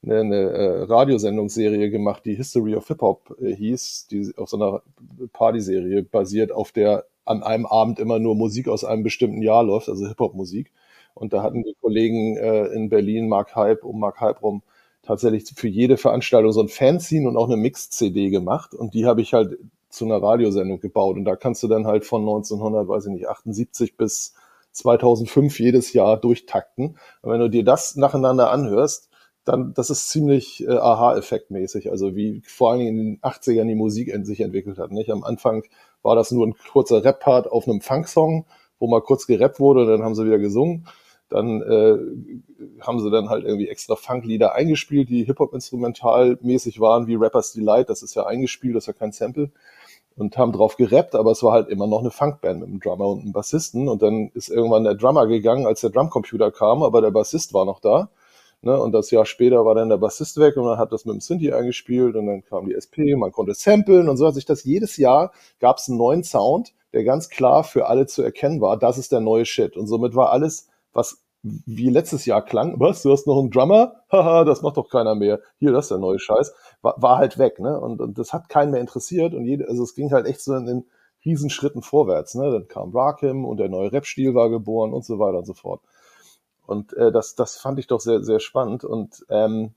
eine, 0.03 0.19
eine 0.19 0.35
äh, 0.35 0.83
Radiosendungsserie 0.83 1.89
gemacht, 1.89 2.23
die 2.25 2.35
History 2.35 2.75
of 2.75 2.87
Hip 2.87 3.01
Hop 3.01 3.35
äh, 3.41 3.53
hieß, 3.53 4.07
die 4.09 4.33
auf 4.37 4.49
so 4.49 4.57
einer 4.57 4.81
Partyserie 5.33 6.03
basiert, 6.03 6.51
auf 6.51 6.71
der 6.71 7.05
an 7.25 7.43
einem 7.43 7.65
Abend 7.65 7.99
immer 7.99 8.17
nur 8.17 8.35
Musik 8.35 8.67
aus 8.67 8.83
einem 8.83 9.03
bestimmten 9.03 9.41
Jahr 9.41 9.63
läuft, 9.63 9.89
also 9.89 10.07
Hip 10.07 10.19
Hop 10.19 10.35
Musik. 10.35 10.71
Und 11.13 11.33
da 11.33 11.43
hatten 11.43 11.63
die 11.63 11.75
Kollegen 11.81 12.37
äh, 12.37 12.65
in 12.67 12.89
Berlin, 12.89 13.27
Mark 13.27 13.55
Hype, 13.55 13.83
um 13.83 13.99
Mark 13.99 14.21
Hype 14.21 14.41
rum, 14.41 14.63
tatsächlich 15.09 15.43
für 15.55 15.67
jede 15.67 15.97
Veranstaltung 15.97 16.51
so 16.51 16.61
ein 16.61 16.67
Fanzine 16.67 17.27
und 17.27 17.35
auch 17.35 17.47
eine 17.47 17.57
Mix-CD 17.57 18.29
gemacht. 18.29 18.75
Und 18.75 18.93
die 18.93 19.07
habe 19.07 19.21
ich 19.21 19.33
halt 19.33 19.57
zu 19.89 20.05
einer 20.05 20.21
Radiosendung 20.21 20.79
gebaut. 20.79 21.17
Und 21.17 21.25
da 21.25 21.35
kannst 21.35 21.63
du 21.63 21.67
dann 21.67 21.87
halt 21.87 22.05
von 22.05 22.21
1900, 22.21 22.87
weiß 22.87 23.07
ich 23.07 23.13
nicht, 23.13 23.27
78 23.27 23.97
bis 23.97 24.35
2005 24.71 25.59
jedes 25.59 25.93
Jahr 25.93 26.15
durchtakten. 26.15 26.99
Und 27.23 27.31
wenn 27.31 27.39
du 27.39 27.49
dir 27.49 27.63
das 27.63 27.95
nacheinander 27.95 28.51
anhörst, 28.51 29.09
dann, 29.45 29.73
das 29.73 29.89
ist 29.89 30.09
ziemlich 30.09 30.63
äh, 30.63 30.77
Aha-Effekt-mäßig, 30.77 31.89
also 31.89 32.15
wie 32.15 32.43
vor 32.45 32.69
allen 32.69 32.79
Dingen 32.79 32.99
in 32.99 33.05
den 33.15 33.21
80ern 33.21 33.65
die 33.65 33.73
Musik 33.73 34.13
sich 34.27 34.41
entwickelt 34.41 34.77
hat. 34.77 34.91
Nicht? 34.91 35.09
Am 35.09 35.23
Anfang 35.23 35.63
war 36.03 36.15
das 36.15 36.29
nur 36.29 36.45
ein 36.45 36.53
kurzer 36.71 37.03
Rap-Part 37.03 37.51
auf 37.51 37.67
einem 37.67 37.81
Funk-Song, 37.81 38.45
wo 38.77 38.87
mal 38.87 39.01
kurz 39.01 39.25
gerappt 39.25 39.59
wurde, 39.59 39.87
dann 39.87 40.03
haben 40.03 40.13
sie 40.13 40.23
wieder 40.23 40.37
gesungen. 40.37 40.85
Dann 41.29 41.61
äh, 41.61 41.97
haben 42.81 42.99
sie 42.99 43.11
dann 43.11 43.29
halt 43.29 43.45
irgendwie 43.45 43.69
extra 43.69 43.95
Funk-Lieder 43.95 44.55
eingespielt, 44.55 45.09
die 45.09 45.23
Hip-Hop-instrumental-mäßig 45.25 46.79
waren, 46.79 47.07
wie 47.07 47.15
Rappers 47.15 47.53
Delight, 47.53 47.89
das 47.89 48.01
ist 48.01 48.15
ja 48.15 48.25
eingespielt, 48.25 48.75
das 48.75 48.83
ist 48.83 48.87
ja 48.87 48.93
kein 48.93 49.11
Sample. 49.11 49.51
Und 50.15 50.37
haben 50.37 50.51
drauf 50.51 50.75
gerappt, 50.75 51.15
aber 51.15 51.31
es 51.31 51.43
war 51.43 51.53
halt 51.53 51.69
immer 51.69 51.87
noch 51.87 51.99
eine 51.99 52.11
Funkband 52.11 52.59
mit 52.59 52.67
einem 52.67 52.79
Drummer 52.81 53.07
und 53.07 53.21
einem 53.21 53.31
Bassisten. 53.31 53.87
Und 53.87 54.01
dann 54.01 54.31
ist 54.33 54.49
irgendwann 54.49 54.83
der 54.83 54.95
Drummer 54.95 55.27
gegangen, 55.27 55.65
als 55.65 55.81
der 55.81 55.91
Drumcomputer 55.91 56.51
kam, 56.51 56.83
aber 56.83 57.01
der 57.01 57.11
Bassist 57.11 57.53
war 57.53 57.63
noch 57.65 57.79
da. 57.79 58.09
Ne? 58.61 58.77
Und 58.77 58.91
das 58.91 59.11
Jahr 59.11 59.25
später 59.25 59.63
war 59.65 59.75
dann 59.75 59.89
der 59.89 59.97
Bassist 59.97 60.37
weg 60.37 60.57
und 60.57 60.65
man 60.65 60.77
hat 60.77 60.91
das 60.91 61.05
mit 61.05 61.13
dem 61.13 61.21
Synthi 61.21 61.53
eingespielt 61.53 62.15
und 62.15 62.27
dann 62.27 62.43
kam 62.43 62.65
die 62.65 62.73
SP, 62.75 63.15
man 63.15 63.31
konnte 63.31 63.53
samplen 63.53 64.09
und 64.09 64.17
so 64.17 64.27
hat 64.27 64.33
sich 64.33 64.45
das 64.45 64.63
jedes 64.65 64.97
Jahr 64.97 65.31
gab 65.59 65.77
es 65.77 65.87
einen 65.87 65.97
neuen 65.97 66.23
Sound, 66.23 66.73
der 66.93 67.03
ganz 67.03 67.29
klar 67.29 67.63
für 67.63 67.87
alle 67.87 68.05
zu 68.07 68.21
erkennen 68.21 68.59
war, 68.59 68.77
das 68.77 68.97
ist 68.97 69.11
der 69.11 69.21
neue 69.21 69.45
Shit. 69.45 69.77
Und 69.77 69.87
somit 69.87 70.15
war 70.15 70.31
alles, 70.31 70.68
was 70.93 71.23
wie 71.41 71.89
letztes 71.89 72.25
Jahr 72.25 72.43
klang, 72.43 72.79
was, 72.79 73.01
du 73.01 73.11
hast 73.11 73.25
noch 73.25 73.39
einen 73.39 73.49
Drummer? 73.49 74.03
Haha, 74.11 74.43
das 74.43 74.61
macht 74.61 74.77
doch 74.77 74.89
keiner 74.89 75.15
mehr. 75.15 75.39
Hier, 75.57 75.71
das 75.71 75.85
ist 75.85 75.91
der 75.91 75.97
neue 75.97 76.19
Scheiß. 76.19 76.53
War, 76.81 76.95
war 77.01 77.17
halt 77.17 77.37
weg, 77.37 77.59
ne? 77.59 77.79
Und, 77.79 78.01
und 78.01 78.17
das 78.17 78.33
hat 78.33 78.49
keinen 78.49 78.71
mehr 78.71 78.81
interessiert 78.81 79.33
und 79.33 79.45
jede, 79.45 79.67
also 79.67 79.83
es 79.83 79.95
ging 79.95 80.11
halt 80.11 80.25
echt 80.25 80.41
so 80.41 80.53
in 80.55 80.65
den 80.65 80.85
Riesenschritten 81.23 81.81
vorwärts, 81.81 82.35
ne? 82.35 82.51
Dann 82.51 82.67
kam 82.67 82.95
Rakim 82.95 83.45
und 83.45 83.57
der 83.57 83.69
neue 83.69 83.91
Rap-Stil 83.91 84.35
war 84.35 84.49
geboren 84.49 84.93
und 84.93 85.05
so 85.05 85.17
weiter 85.19 85.37
und 85.37 85.45
so 85.45 85.53
fort. 85.53 85.81
Und 86.65 86.93
äh, 86.93 87.11
das, 87.11 87.35
das 87.35 87.57
fand 87.57 87.79
ich 87.79 87.87
doch 87.87 88.01
sehr, 88.01 88.21
sehr 88.23 88.39
spannend. 88.39 88.83
Und 88.83 89.25
ähm, 89.29 89.73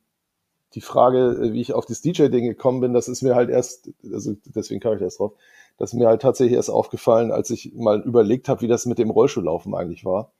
die 0.75 0.81
Frage, 0.81 1.53
wie 1.53 1.61
ich 1.61 1.75
auf 1.75 1.87
das 1.87 2.01
DJ-Ding 2.03 2.45
gekommen 2.45 2.81
bin, 2.81 2.93
das 2.93 3.09
ist 3.09 3.23
mir 3.23 3.35
halt 3.35 3.51
erst, 3.51 3.91
also 4.13 4.35
deswegen 4.47 4.81
kam 4.81 4.97
ich 4.97 5.03
erst 5.03 5.21
drauf, 5.21 5.33
das 5.79 5.93
ist 5.93 5.99
mir 5.99 6.09
halt 6.09 6.23
tatsächlich 6.23 6.57
erst 6.57 6.71
aufgefallen, 6.71 7.31
als 7.31 7.51
ich 7.51 7.73
mal 7.75 8.01
überlegt 8.01 8.49
habe, 8.49 8.63
wie 8.63 8.69
das 8.69 8.87
mit 8.87 8.99
dem 8.99 9.11
Rollschuhlaufen 9.11 9.75
eigentlich 9.75 10.05
war. 10.05 10.33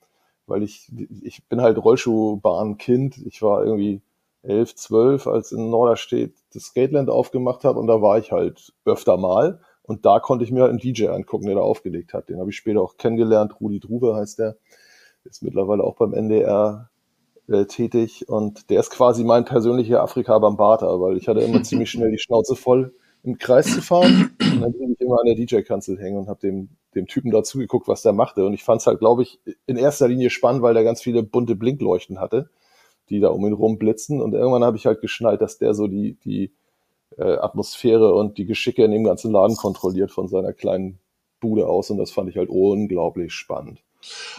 Weil 0.47 0.63
ich, 0.63 0.91
ich 1.23 1.45
bin 1.49 1.61
halt 1.61 1.79
Rollschuhbahnkind. 1.79 3.19
Ich 3.27 3.43
war 3.43 3.65
irgendwie 3.65 4.03
elf, 4.43 4.75
zwölf, 4.75 5.27
als 5.27 5.53
in 5.53 5.71
Norderstedt 5.71 6.35
das 6.53 6.65
Skateland 6.65 7.11
aufgemacht 7.11 7.65
habe 7.65 7.79
und 7.79 7.87
da 7.87 8.03
war 8.03 8.19
ich 8.19 8.33
halt 8.33 8.73
öfter 8.85 9.17
mal. 9.17 9.61
Und 9.83 10.05
da 10.07 10.21
konnte 10.21 10.45
ich 10.45 10.51
mir 10.51 10.63
halt 10.63 10.71
einen 10.71 10.79
DJ 10.79 11.09
angucken, 11.09 11.47
der 11.47 11.57
da 11.57 11.61
aufgelegt 11.61 12.15
hat. 12.15 12.29
Den 12.29 12.39
habe 12.39 12.51
ich 12.51 12.57
später 12.57 12.81
auch 12.81 12.97
kennengelernt. 12.97 13.61
Rudi 13.61 13.81
Druwe 13.81 14.15
heißt 14.15 14.39
der 14.39 14.57
ist 15.25 15.43
mittlerweile 15.43 15.85
auch 15.85 15.97
beim 15.97 16.15
NDR 16.15 16.91
äh, 17.49 17.65
tätig 17.67 18.29
und 18.29 18.71
der 18.71 18.81
ist 18.81 18.91
quasi 18.91 19.25
mein 19.25 19.45
persönlicher 19.45 20.03
Afrika 20.03 20.39
Bambata, 20.39 21.01
weil 21.01 21.17
ich 21.17 21.29
hatte 21.29 21.41
immer 21.41 21.63
ziemlich 21.63 21.91
schnell 21.91 22.11
die 22.11 22.19
Schnauze 22.19 22.57
voll 22.57 22.95
im 23.23 23.39
Kreis 23.39 23.73
zu 23.73 23.83
fahren 23.83 24.37
und 24.41 24.61
dann 24.61 24.73
bin 24.73 24.93
ich 24.93 25.01
immer 25.01 25.21
an 25.21 25.27
der 25.27 25.37
DJ-Kanzel 25.37 25.99
hängen 25.99 26.19
und 26.19 26.29
habe 26.29 26.41
dem, 26.41 26.71
dem 26.95 27.07
Typen 27.07 27.31
da 27.31 27.43
zugeguckt, 27.43 27.89
was 27.89 28.03
der 28.03 28.13
machte 28.13 28.45
und 28.45 28.55
ich 28.55 28.65
fand 28.65 28.81
es 28.81 28.87
halt, 28.87 28.99
glaube 28.99 29.23
ich, 29.23 29.41
in 29.67 29.77
erster 29.77 30.09
Linie 30.09 30.31
spannend, 30.31 30.63
weil 30.63 30.75
der 30.75 30.85
ganz 30.85 31.03
viele 31.03 31.23
bunte 31.23 31.55
Blinkleuchten 31.55 32.21
hatte, 32.21 32.51
die 33.09 33.21
da 33.21 33.29
um 33.29 33.47
ihn 33.47 33.53
rum 33.53 33.79
blitzen 33.79 34.21
und 34.21 34.35
irgendwann 34.35 34.65
habe 34.65 34.77
ich 34.77 34.87
halt 34.87 35.01
geschnallt, 35.01 35.41
dass 35.41 35.59
der 35.59 35.75
so 35.75 35.87
die, 35.87 36.17
die 36.25 36.53
äh, 37.19 37.37
Atmosphäre 37.37 38.15
und 38.15 38.39
die 38.39 38.47
Geschicke 38.47 38.85
in 38.85 38.91
dem 38.91 39.05
ganzen 39.05 39.33
Laden 39.33 39.57
kontrolliert 39.57 40.11
von 40.11 40.29
seiner 40.29 40.53
kleinen 40.53 40.99
Bude 41.41 41.67
aus 41.67 41.91
und 41.91 41.99
das 41.99 42.11
fand 42.11 42.29
ich 42.31 42.37
halt 42.37 42.49
unglaublich 42.49 43.33
spannend. 43.33 43.83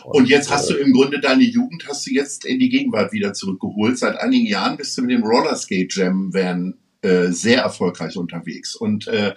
Und, 0.03 0.27
jetzt 0.27 0.51
hast 0.51 0.69
du 0.69 0.75
im 0.75 0.91
Grunde 0.91 1.21
deine 1.21 1.43
Jugend 1.43 1.87
hast 1.87 2.05
du 2.05 2.11
jetzt 2.11 2.45
in 2.45 2.59
die 2.59 2.67
Gegenwart 2.69 3.13
wieder 3.13 3.33
zurückgeholt. 3.33 3.97
Seit 3.97 4.17
einigen 4.17 4.45
Jahren 4.45 4.75
bist 4.75 4.97
du 4.97 5.03
mit 5.03 5.11
dem 5.11 5.23
Rollerskate 5.23 5.87
Jam 5.89 6.33
Van 6.33 6.75
äh, 7.03 7.31
sehr 7.31 7.61
erfolgreich 7.61 8.17
unterwegs. 8.17 8.75
Und 8.75 9.07
äh, 9.07 9.35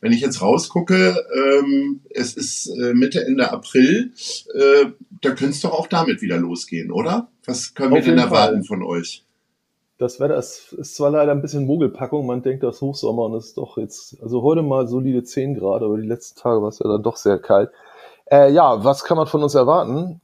wenn 0.00 0.12
ich 0.12 0.20
jetzt 0.20 0.40
rausgucke, 0.40 1.16
ähm, 1.34 2.00
es 2.10 2.34
ist 2.34 2.68
äh, 2.68 2.94
Mitte, 2.94 3.24
Ende 3.24 3.52
April, 3.52 4.12
äh, 4.54 4.86
da 5.20 5.30
könnte 5.30 5.50
es 5.50 5.60
doch 5.60 5.72
auch 5.72 5.86
damit 5.86 6.22
wieder 6.22 6.38
losgehen, 6.38 6.90
oder? 6.90 7.28
Was 7.44 7.74
können 7.74 7.94
wir 7.94 8.02
denn 8.02 8.18
erwarten 8.18 8.64
Fall. 8.64 8.78
von 8.78 8.82
euch? 8.82 9.24
Das 9.98 10.18
Wetter 10.18 10.36
ist, 10.36 10.72
ist 10.72 10.96
zwar 10.96 11.10
leider 11.10 11.32
ein 11.32 11.42
bisschen 11.42 11.66
Mogelpackung, 11.66 12.26
man 12.26 12.42
denkt, 12.42 12.64
das 12.64 12.76
ist 12.76 12.80
Hochsommer 12.80 13.26
und 13.26 13.34
es 13.34 13.48
ist 13.48 13.58
doch 13.58 13.76
jetzt, 13.76 14.20
also 14.20 14.42
heute 14.42 14.62
mal 14.62 14.88
solide 14.88 15.22
10 15.22 15.54
Grad, 15.54 15.82
aber 15.82 15.98
die 15.98 16.08
letzten 16.08 16.40
Tage 16.40 16.60
war 16.60 16.70
es 16.70 16.80
ja 16.80 16.88
dann 16.88 17.02
doch 17.02 17.16
sehr 17.16 17.38
kalt. 17.38 17.70
Äh, 18.24 18.50
ja, 18.52 18.82
was 18.82 19.04
kann 19.04 19.16
man 19.16 19.26
von 19.26 19.42
uns 19.42 19.54
erwarten? 19.54 20.20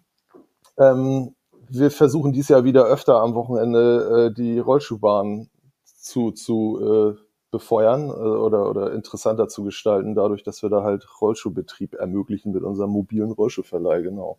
Ähm, 0.79 1.35
wir 1.69 1.91
versuchen 1.91 2.33
dies 2.33 2.49
Jahr 2.49 2.65
wieder 2.65 2.87
öfter 2.87 3.21
am 3.21 3.35
Wochenende 3.35 4.31
äh, 4.31 4.35
die 4.35 4.59
Rollschuhbahn 4.59 5.51
zu, 6.09 6.33
zu 6.33 7.17
äh, 7.17 7.23
befeuern 7.51 8.09
äh, 8.09 8.13
oder, 8.13 8.69
oder 8.69 8.93
interessanter 8.93 9.49
zu 9.49 9.65
gestalten, 9.65 10.15
dadurch, 10.15 10.43
dass 10.43 10.63
wir 10.63 10.71
da 10.71 10.83
halt 10.83 11.07
Rollschuhbetrieb 11.21 11.95
ermöglichen 11.95 12.53
mit 12.53 12.63
unserem 12.63 12.91
mobilen 12.91 13.33
Rollschuhverleih, 13.33 14.03
genau. 14.03 14.39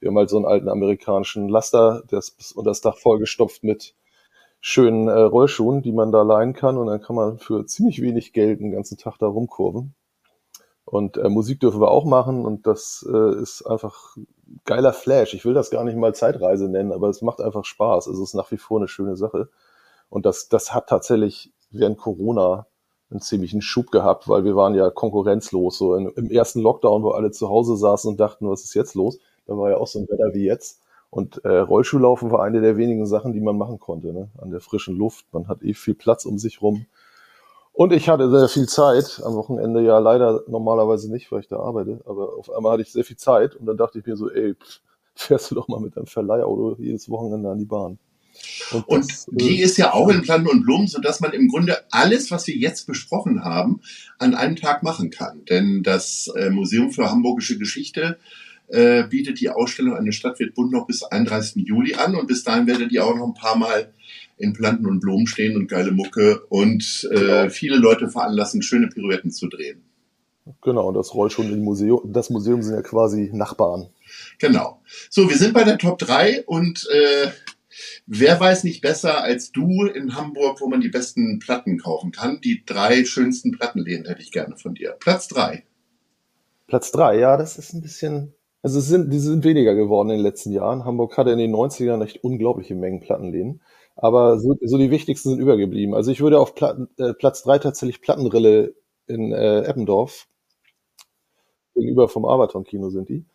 Wir 0.00 0.10
haben 0.10 0.18
halt 0.18 0.28
so 0.28 0.36
einen 0.36 0.46
alten 0.46 0.68
amerikanischen 0.68 1.48
Laster, 1.48 2.02
der 2.10 2.18
ist 2.18 2.52
und 2.56 2.64
das 2.66 2.80
Dach 2.80 2.98
vollgestopft 2.98 3.64
mit 3.64 3.94
schönen 4.60 5.08
äh, 5.08 5.12
Rollschuhen, 5.12 5.82
die 5.82 5.92
man 5.92 6.12
da 6.12 6.22
leihen 6.22 6.52
kann 6.52 6.76
und 6.76 6.88
dann 6.88 7.00
kann 7.00 7.16
man 7.16 7.38
für 7.38 7.64
ziemlich 7.66 8.02
wenig 8.02 8.32
Geld 8.32 8.60
den 8.60 8.72
ganzen 8.72 8.98
Tag 8.98 9.18
da 9.18 9.26
rumkurven. 9.26 9.94
Und 10.84 11.16
äh, 11.16 11.28
Musik 11.28 11.60
dürfen 11.60 11.80
wir 11.80 11.90
auch 11.90 12.04
machen 12.04 12.44
und 12.44 12.66
das 12.66 13.06
äh, 13.10 13.40
ist 13.40 13.62
einfach 13.62 14.16
geiler 14.64 14.92
Flash. 14.92 15.32
Ich 15.34 15.44
will 15.44 15.54
das 15.54 15.70
gar 15.70 15.84
nicht 15.84 15.96
mal 15.96 16.14
Zeitreise 16.14 16.68
nennen, 16.68 16.92
aber 16.92 17.08
es 17.08 17.22
macht 17.22 17.40
einfach 17.40 17.64
Spaß. 17.64 18.08
Also 18.08 18.22
es 18.22 18.30
ist 18.30 18.34
nach 18.34 18.50
wie 18.50 18.58
vor 18.58 18.78
eine 18.78 18.88
schöne 18.88 19.16
Sache. 19.16 19.48
Und 20.14 20.26
das, 20.26 20.48
das 20.48 20.72
hat 20.72 20.88
tatsächlich 20.88 21.52
während 21.72 21.98
Corona 21.98 22.68
einen 23.10 23.20
ziemlichen 23.20 23.60
Schub 23.60 23.90
gehabt, 23.90 24.28
weil 24.28 24.44
wir 24.44 24.54
waren 24.54 24.76
ja 24.76 24.88
konkurrenzlos. 24.88 25.76
So 25.76 25.96
in, 25.96 26.06
im 26.10 26.30
ersten 26.30 26.60
Lockdown, 26.60 27.02
wo 27.02 27.10
alle 27.10 27.32
zu 27.32 27.48
Hause 27.48 27.76
saßen 27.76 28.12
und 28.12 28.20
dachten, 28.20 28.48
was 28.48 28.62
ist 28.62 28.74
jetzt 28.74 28.94
los? 28.94 29.18
Da 29.48 29.56
war 29.56 29.70
ja 29.70 29.76
auch 29.76 29.88
so 29.88 29.98
ein 29.98 30.06
Wetter 30.08 30.32
wie 30.32 30.44
jetzt. 30.44 30.82
Und 31.10 31.44
äh, 31.44 31.58
Rollschuhlaufen 31.58 32.30
war 32.30 32.44
eine 32.44 32.60
der 32.60 32.76
wenigen 32.76 33.06
Sachen, 33.06 33.32
die 33.32 33.40
man 33.40 33.58
machen 33.58 33.80
konnte, 33.80 34.12
ne? 34.12 34.28
an 34.38 34.52
der 34.52 34.60
frischen 34.60 34.96
Luft. 34.96 35.26
Man 35.32 35.48
hat 35.48 35.64
eh 35.64 35.74
viel 35.74 35.94
Platz 35.96 36.26
um 36.26 36.38
sich 36.38 36.62
rum. 36.62 36.86
Und 37.72 37.92
ich 37.92 38.08
hatte 38.08 38.30
sehr 38.30 38.48
viel 38.48 38.68
Zeit, 38.68 39.20
am 39.24 39.34
Wochenende 39.34 39.82
ja 39.82 39.98
leider 39.98 40.44
normalerweise 40.46 41.10
nicht, 41.10 41.32
weil 41.32 41.40
ich 41.40 41.48
da 41.48 41.58
arbeite, 41.58 42.02
aber 42.06 42.38
auf 42.38 42.52
einmal 42.52 42.74
hatte 42.74 42.82
ich 42.82 42.92
sehr 42.92 43.02
viel 43.02 43.16
Zeit 43.16 43.56
und 43.56 43.66
dann 43.66 43.76
dachte 43.76 43.98
ich 43.98 44.06
mir 44.06 44.14
so, 44.16 44.30
ey, 44.30 44.54
pff, 44.54 44.80
fährst 45.16 45.50
du 45.50 45.56
doch 45.56 45.66
mal 45.66 45.80
mit 45.80 45.96
deinem 45.96 46.06
Verleihauto 46.06 46.76
jedes 46.78 47.10
Wochenende 47.10 47.50
an 47.50 47.58
die 47.58 47.64
Bahn. 47.64 47.98
Und, 48.72 48.88
und 48.88 49.10
das, 49.10 49.26
die 49.30 49.60
äh, 49.60 49.64
ist 49.64 49.76
ja 49.76 49.92
auch 49.92 50.08
in 50.08 50.22
Platten 50.22 50.46
und 50.46 50.62
Blumen, 50.62 50.86
sodass 50.86 51.20
man 51.20 51.32
im 51.32 51.48
Grunde 51.48 51.84
alles, 51.90 52.30
was 52.30 52.46
wir 52.46 52.56
jetzt 52.56 52.86
besprochen 52.86 53.44
haben, 53.44 53.80
an 54.18 54.34
einem 54.34 54.56
Tag 54.56 54.82
machen 54.82 55.10
kann. 55.10 55.44
Denn 55.44 55.82
das 55.82 56.30
äh, 56.36 56.50
Museum 56.50 56.90
für 56.90 57.10
Hamburgische 57.10 57.58
Geschichte 57.58 58.18
äh, 58.68 59.04
bietet 59.04 59.40
die 59.40 59.50
Ausstellung 59.50 59.94
Eine 59.94 60.12
Stadt 60.12 60.38
wird 60.38 60.54
bunt 60.54 60.72
noch 60.72 60.86
bis 60.86 61.02
31. 61.02 61.66
Juli 61.66 61.94
an 61.94 62.14
und 62.14 62.26
bis 62.26 62.44
dahin 62.44 62.66
werdet 62.66 62.92
ihr 62.92 63.04
auch 63.04 63.16
noch 63.16 63.26
ein 63.26 63.34
paar 63.34 63.56
Mal 63.56 63.92
in 64.36 64.52
Planten 64.52 64.86
und 64.86 65.00
Blumen 65.00 65.26
stehen 65.26 65.56
und 65.56 65.68
geile 65.68 65.92
Mucke 65.92 66.40
und 66.48 67.08
äh, 67.10 67.14
genau. 67.14 67.50
viele 67.50 67.76
Leute 67.76 68.08
veranlassen, 68.08 68.62
schöne 68.62 68.88
Pirouetten 68.88 69.30
zu 69.30 69.48
drehen. 69.48 69.82
Genau, 70.60 70.88
und 70.88 70.94
das 70.94 71.14
rollt 71.14 71.32
schon 71.32 71.50
in 71.50 71.62
Museum. 71.62 72.00
Das 72.12 72.30
Museum 72.30 72.62
sind 72.62 72.74
ja 72.74 72.82
quasi 72.82 73.30
Nachbarn. 73.32 73.88
Genau. 74.38 74.82
So, 75.08 75.28
wir 75.28 75.36
sind 75.38 75.54
bei 75.54 75.64
der 75.64 75.78
Top 75.78 75.98
3 75.98 76.44
und 76.44 76.86
äh, 76.90 77.30
wer 78.06 78.38
weiß 78.38 78.64
nicht 78.64 78.80
besser 78.80 79.22
als 79.22 79.52
du 79.52 79.84
in 79.84 80.14
Hamburg, 80.14 80.60
wo 80.60 80.68
man 80.68 80.80
die 80.80 80.88
besten 80.88 81.38
Platten 81.38 81.78
kaufen 81.78 82.12
kann. 82.12 82.40
Die 82.42 82.64
drei 82.64 83.04
schönsten 83.04 83.52
Plattenläden 83.52 84.06
hätte 84.06 84.22
ich 84.22 84.32
gerne 84.32 84.56
von 84.56 84.74
dir. 84.74 84.96
Platz 84.98 85.28
3. 85.28 85.64
Platz 86.66 86.92
3, 86.92 87.18
ja, 87.18 87.36
das 87.36 87.58
ist 87.58 87.72
ein 87.72 87.82
bisschen 87.82 88.34
also 88.64 88.78
es 88.78 88.88
sind, 88.88 89.12
die 89.12 89.18
sind 89.18 89.44
weniger 89.44 89.74
geworden 89.74 90.08
in 90.08 90.16
den 90.16 90.22
letzten 90.22 90.50
Jahren. 90.50 90.86
Hamburg 90.86 91.18
hatte 91.18 91.30
in 91.30 91.38
den 91.38 91.54
90ern 91.54 92.02
echt 92.02 92.24
unglaubliche 92.24 92.74
Mengen 92.74 93.00
Plattenläden. 93.00 93.60
Aber 93.94 94.38
so, 94.40 94.56
so 94.62 94.78
die 94.78 94.90
wichtigsten 94.90 95.28
sind 95.28 95.38
übergeblieben. 95.38 95.94
Also 95.94 96.10
ich 96.10 96.22
würde 96.22 96.40
auf 96.40 96.54
Platten, 96.54 96.88
äh, 96.96 97.12
Platz 97.12 97.42
drei 97.42 97.58
tatsächlich 97.58 98.00
Plattenrille 98.00 98.74
in 99.06 99.32
äh, 99.32 99.64
Eppendorf. 99.64 100.28
Gegenüber 101.74 102.08
vom 102.08 102.24
Abaton-Kino 102.24 102.88
sind 102.88 103.10
die. 103.10 103.26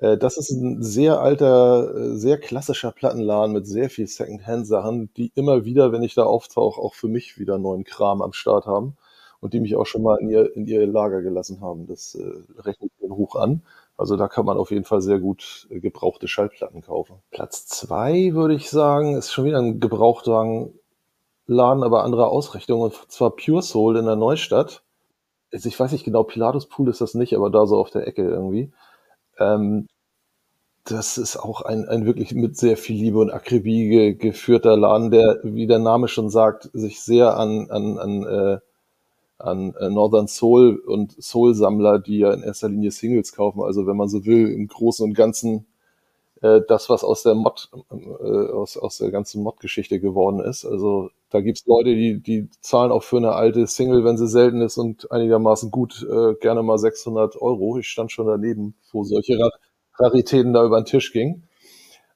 Äh, 0.00 0.16
das 0.18 0.36
ist 0.36 0.50
ein 0.50 0.82
sehr 0.82 1.20
alter, 1.20 1.94
äh, 1.94 2.16
sehr 2.16 2.38
klassischer 2.38 2.92
Plattenladen 2.92 3.52
mit 3.52 3.66
sehr 3.66 3.90
viel 3.90 4.06
Second-Hand-Sachen, 4.06 5.12
die 5.16 5.32
immer 5.34 5.64
wieder, 5.64 5.92
wenn 5.92 6.02
ich 6.02 6.14
da 6.14 6.24
auftauche, 6.24 6.80
auch 6.80 6.94
für 6.94 7.08
mich 7.08 7.38
wieder 7.38 7.58
neuen 7.58 7.84
Kram 7.84 8.22
am 8.22 8.32
Start 8.32 8.66
haben 8.66 8.96
und 9.40 9.54
die 9.54 9.60
mich 9.60 9.76
auch 9.76 9.86
schon 9.86 10.02
mal 10.02 10.16
in 10.20 10.28
ihr, 10.28 10.54
in 10.56 10.66
ihr 10.66 10.86
Lager 10.86 11.22
gelassen 11.22 11.60
haben. 11.60 11.86
Das 11.86 12.14
äh, 12.14 12.22
rechne 12.60 12.86
ich 12.88 12.92
den 13.00 13.12
hoch 13.12 13.34
an. 13.36 13.62
Also 13.96 14.16
da 14.16 14.28
kann 14.28 14.44
man 14.46 14.58
auf 14.58 14.70
jeden 14.70 14.84
Fall 14.84 15.00
sehr 15.02 15.18
gut 15.18 15.66
äh, 15.70 15.80
gebrauchte 15.80 16.28
Schallplatten 16.28 16.82
kaufen. 16.82 17.16
Platz 17.30 17.66
zwei 17.66 18.32
würde 18.34 18.54
ich 18.54 18.70
sagen, 18.70 19.16
ist 19.16 19.32
schon 19.32 19.44
wieder 19.44 19.58
ein 19.58 19.80
Gebrauchtwagenladen, 19.80 20.72
aber 21.48 22.04
anderer 22.04 22.28
Ausrichtung, 22.30 22.80
und 22.80 22.94
zwar 23.08 23.30
Pure 23.30 23.62
Soul 23.62 23.96
in 23.96 24.04
der 24.06 24.16
Neustadt. 24.16 24.82
Also 25.52 25.68
ich 25.68 25.78
weiß 25.80 25.92
nicht 25.92 26.04
genau, 26.04 26.24
Pilatus 26.24 26.66
Pool 26.68 26.88
ist 26.90 27.00
das 27.00 27.14
nicht, 27.14 27.34
aber 27.36 27.50
da 27.50 27.66
so 27.66 27.78
auf 27.78 27.90
der 27.90 28.06
Ecke 28.06 28.22
irgendwie. 28.28 28.72
Ähm, 29.38 29.86
das 30.84 31.18
ist 31.18 31.36
auch 31.36 31.62
ein, 31.62 31.86
ein 31.88 32.06
wirklich 32.06 32.34
mit 32.34 32.56
sehr 32.56 32.76
viel 32.76 32.96
Liebe 32.96 33.18
und 33.18 33.30
Akribie 33.30 33.88
ge 33.88 34.14
geführter 34.14 34.76
Laden, 34.76 35.10
der, 35.10 35.40
wie 35.42 35.66
der 35.66 35.78
Name 35.78 36.08
schon 36.08 36.30
sagt, 36.30 36.70
sich 36.72 37.00
sehr 37.02 37.36
an, 37.36 37.70
an, 37.70 37.98
an 37.98 38.26
äh, 38.26 38.58
an 39.38 39.74
äh, 39.76 39.88
Northern 39.88 40.26
Soul 40.28 40.76
und 40.76 41.22
Soul-Sammler, 41.22 42.00
die 42.00 42.18
ja 42.18 42.32
in 42.32 42.42
erster 42.42 42.68
Linie 42.68 42.90
Singles 42.90 43.32
kaufen. 43.32 43.62
Also 43.62 43.86
wenn 43.86 43.96
man 43.96 44.08
so 44.08 44.24
will, 44.26 44.50
im 44.50 44.66
Großen 44.66 45.04
und 45.04 45.14
Ganzen 45.14 45.66
äh, 46.42 46.60
das, 46.68 46.90
was 46.90 47.04
aus 47.04 47.22
der 47.22 47.34
Mod, 47.34 47.70
äh, 47.90 48.52
aus, 48.52 48.76
aus 48.76 48.98
der 48.98 49.10
ganzen 49.10 49.42
Mod-Geschichte 49.42 50.00
geworden 50.00 50.40
ist. 50.40 50.64
Also 50.64 51.10
da 51.30 51.40
gibt's 51.40 51.66
Leute, 51.66 51.94
die, 51.94 52.20
die 52.22 52.48
zahlen 52.60 52.90
auch 52.90 53.02
für 53.02 53.18
eine 53.18 53.32
alte 53.32 53.66
Single, 53.66 54.04
wenn 54.04 54.16
sie 54.16 54.28
selten 54.28 54.62
ist 54.62 54.78
und 54.78 55.10
einigermaßen 55.12 55.70
gut, 55.70 56.06
äh, 56.08 56.34
gerne 56.40 56.62
mal 56.62 56.78
600 56.78 57.36
Euro. 57.36 57.78
Ich 57.78 57.88
stand 57.88 58.12
schon 58.12 58.26
daneben, 58.26 58.76
wo 58.92 59.04
solche 59.04 59.38
Rar 59.38 59.50
Raritäten 60.00 60.52
da 60.52 60.64
über 60.64 60.80
den 60.80 60.84
Tisch 60.86 61.12
gingen. 61.12 61.48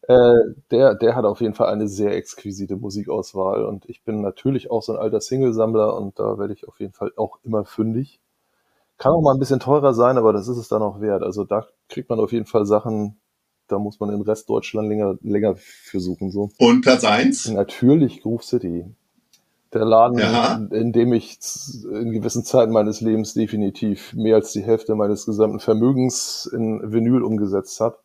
Äh, 0.08 0.54
der, 0.70 0.94
der 0.94 1.16
hat 1.16 1.24
auf 1.24 1.40
jeden 1.40 1.54
Fall 1.54 1.68
eine 1.68 1.88
sehr 1.88 2.14
exquisite 2.14 2.76
Musikauswahl 2.76 3.64
und 3.64 3.88
ich 3.88 4.04
bin 4.04 4.20
natürlich 4.20 4.70
auch 4.70 4.82
so 4.82 4.92
ein 4.92 4.98
alter 4.98 5.20
Singlesammler 5.20 5.96
und 5.96 6.18
da 6.18 6.38
werde 6.38 6.54
ich 6.54 6.66
auf 6.66 6.80
jeden 6.80 6.92
Fall 6.92 7.12
auch 7.16 7.38
immer 7.42 7.64
fündig. 7.64 8.20
Kann 8.98 9.12
auch 9.12 9.20
mal 9.22 9.34
ein 9.34 9.38
bisschen 9.40 9.60
teurer 9.60 9.94
sein, 9.94 10.18
aber 10.18 10.32
das 10.32 10.48
ist 10.48 10.58
es 10.58 10.68
dann 10.68 10.82
auch 10.82 11.00
wert. 11.00 11.22
Also 11.22 11.44
da 11.44 11.66
kriegt 11.88 12.08
man 12.08 12.20
auf 12.20 12.32
jeden 12.32 12.46
Fall 12.46 12.66
Sachen, 12.66 13.20
da 13.68 13.78
muss 13.78 14.00
man 14.00 14.10
in 14.10 14.22
Rest 14.22 14.48
Deutschland 14.48 14.88
länger, 14.88 15.16
länger 15.22 15.54
für 15.56 16.00
suchen. 16.00 16.30
So. 16.30 16.50
Und 16.58 16.82
Platz 16.82 17.04
eins? 17.04 17.48
Natürlich 17.48 18.22
Groove 18.22 18.44
City. 18.44 18.86
Der 19.72 19.84
Laden, 19.86 20.18
ja. 20.18 20.60
in, 20.70 20.92
dem 20.92 21.14
ich 21.14 21.38
in 21.90 22.12
gewissen 22.12 22.44
Zeiten 22.44 22.72
meines 22.72 23.00
Lebens 23.00 23.32
definitiv 23.32 24.12
mehr 24.12 24.36
als 24.36 24.52
die 24.52 24.62
Hälfte 24.62 24.94
meines 24.94 25.24
gesamten 25.24 25.60
Vermögens 25.60 26.44
in 26.52 26.92
Vinyl 26.92 27.22
umgesetzt 27.22 27.80
habe 27.80 27.96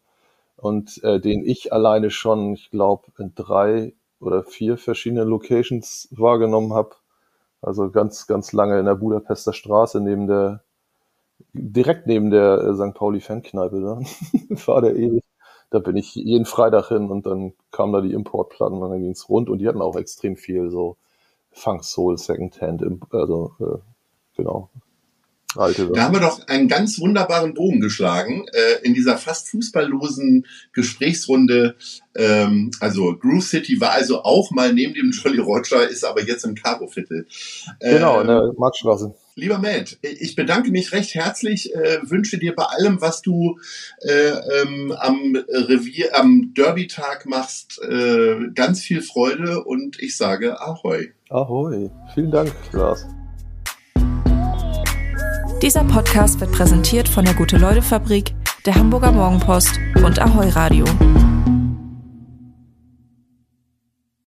und 0.56 1.04
äh, 1.04 1.20
den 1.20 1.46
ich 1.46 1.74
alleine 1.74 2.10
schon, 2.10 2.54
ich 2.54 2.72
glaube, 2.72 3.08
in 3.20 3.34
drei 3.36 3.94
oder 4.20 4.44
vier 4.44 4.78
verschiedenen 4.78 5.28
Locations 5.28 6.08
wahrgenommen 6.12 6.74
habe. 6.74 6.96
Also 7.62 7.90
ganz, 7.90 8.28
ganz 8.28 8.54
lange 8.54 8.80
in 8.80 8.86
der 8.86 8.96
Budapester 8.96 9.54
Straße 9.54 10.00
neben 10.00 10.28
der, 10.28 10.64
direkt 11.54 12.08
neben 12.08 12.30
der 12.32 12.60
äh, 12.60 12.76
St. 12.76 12.96
Pauli 12.96 13.20
Fankneipe 13.20 13.82
da, 13.82 14.00
war 14.68 14.82
der 14.82 14.96
ewig. 14.96 15.24
Da 15.70 15.80
bin 15.80 15.98
ich 15.98 16.16
jeden 16.16 16.46
Freitag 16.46 16.88
hin 16.88 17.10
und 17.10 17.26
dann 17.26 17.54
kamen 17.72 17.92
da 17.92 18.02
die 18.02 18.14
Importplatten 18.14 18.82
und 18.82 18.90
dann 18.90 19.02
ging's 19.02 19.28
rund 19.28 19.50
und 19.50 19.60
die 19.60 19.68
hatten 19.68 19.82
auch 19.82 19.98
extrem 19.98 20.38
viel 20.38 20.70
so 20.70 20.98
Funk 21.58 21.84
Soul 21.84 22.18
Secondhand, 22.18 22.84
also 23.12 23.52
äh, 23.60 23.80
genau, 24.38 24.70
Alte 25.56 25.90
da 25.94 26.04
haben 26.04 26.14
wir 26.14 26.22
doch 26.22 26.48
einen 26.48 26.68
ganz 26.68 27.00
wunderbaren 27.00 27.54
Bogen 27.54 27.80
geschlagen 27.80 28.46
äh, 28.52 28.86
in 28.86 28.94
dieser 28.94 29.18
fast 29.18 29.50
fußballlosen 29.50 30.46
Gesprächsrunde. 30.74 31.76
Ähm, 32.16 32.72
also 32.80 33.18
Groove 33.18 33.44
City 33.44 33.80
war 33.80 33.92
also 33.92 34.24
auch 34.24 34.52
mal 34.52 34.74
neben 34.74 34.94
dem 34.94 35.12
Jolly 35.12 35.40
Roger, 35.40 35.88
ist 35.88 36.04
aber 36.04 36.24
jetzt 36.24 36.44
im 36.44 36.56
Caro-Viertel. 36.56 37.28
Äh, 37.80 37.94
genau, 37.94 38.20
in 38.22 38.28
der 38.28 38.54
Marktstraße. 38.58 39.16
Lieber 39.40 39.60
Matt, 39.60 40.00
ich 40.02 40.36
bedanke 40.36 40.72
mich 40.72 40.94
recht 40.94 41.14
herzlich, 41.14 41.72
äh, 41.76 42.00
wünsche 42.02 42.40
dir 42.40 42.56
bei 42.56 42.64
allem, 42.64 43.02
was 43.02 43.22
du 43.22 43.60
äh, 44.02 44.32
ähm, 44.62 44.92
am 44.98 45.36
Revier, 45.48 46.18
am 46.18 46.56
Derby-Tag 46.56 47.28
machst, 47.28 47.80
äh, 47.88 48.50
ganz 48.56 48.82
viel 48.82 49.04
Freude 49.04 49.64
und 49.64 50.02
ich 50.02 50.18
sage 50.18 50.60
Ahoi. 50.60 51.10
Ahoi. 51.30 51.92
Vielen 52.16 52.32
Dank, 52.32 52.52
Lars. 52.72 53.06
Dieser 55.62 55.84
Podcast 55.84 56.40
wird 56.40 56.52
präsentiert 56.52 57.08
von 57.08 57.24
der 57.24 57.36
Gute-Leute-Fabrik, 57.36 58.34
der 58.66 58.74
Hamburger 58.74 59.12
Morgenpost 59.12 59.80
und 60.04 60.18
Ahoi 60.20 60.50
Radio. 60.50 60.86